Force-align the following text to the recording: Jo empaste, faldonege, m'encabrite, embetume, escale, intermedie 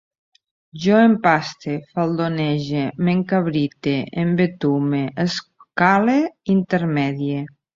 Jo 0.85 0.95
empaste, 1.09 1.75
faldonege, 1.91 2.81
m'encabrite, 3.09 3.95
embetume, 4.25 5.03
escale, 5.27 6.17
intermedie 6.57 7.47